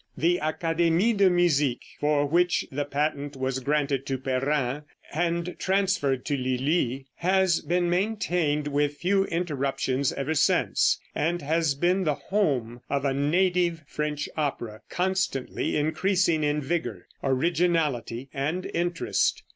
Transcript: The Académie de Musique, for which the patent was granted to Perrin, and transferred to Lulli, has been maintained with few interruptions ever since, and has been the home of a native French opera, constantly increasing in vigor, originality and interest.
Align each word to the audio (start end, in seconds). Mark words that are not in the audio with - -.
The 0.17 0.39
Académie 0.41 1.15
de 1.15 1.29
Musique, 1.29 1.85
for 1.99 2.25
which 2.25 2.65
the 2.71 2.85
patent 2.85 3.35
was 3.37 3.59
granted 3.59 4.07
to 4.07 4.17
Perrin, 4.17 4.81
and 5.13 5.55
transferred 5.59 6.25
to 6.25 6.35
Lulli, 6.35 7.05
has 7.17 7.61
been 7.61 7.87
maintained 7.87 8.67
with 8.67 8.97
few 8.97 9.25
interruptions 9.25 10.11
ever 10.11 10.33
since, 10.33 10.99
and 11.13 11.43
has 11.43 11.75
been 11.75 12.03
the 12.03 12.15
home 12.15 12.81
of 12.89 13.05
a 13.05 13.13
native 13.13 13.83
French 13.85 14.27
opera, 14.35 14.81
constantly 14.89 15.77
increasing 15.77 16.43
in 16.43 16.61
vigor, 16.61 17.05
originality 17.23 18.27
and 18.33 18.71
interest. 18.73 19.43